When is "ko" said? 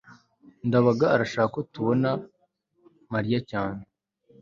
1.55-1.59